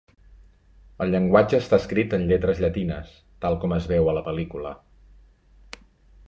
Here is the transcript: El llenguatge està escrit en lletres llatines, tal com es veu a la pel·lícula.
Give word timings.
El 1.03 1.11
llenguatge 1.15 1.57
està 1.63 1.77
escrit 1.81 2.15
en 2.19 2.25
lletres 2.31 2.63
llatines, 2.65 3.13
tal 3.45 3.59
com 3.65 3.77
es 3.79 3.87
veu 3.93 4.11
a 4.11 4.17
la 4.21 4.25
pel·lícula. 4.31 4.73